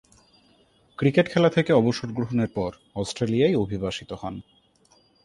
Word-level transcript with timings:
Cricket 0.99 1.25
খেলা 1.31 1.49
থেকে 1.49 1.71
অবসর 1.73 2.09
গ্রহণের 2.11 2.49
পর 2.55 2.71
অস্ট্রেলিয়ায় 2.95 3.59
অভিবাসিত 3.59 4.11
হন। 4.13 4.35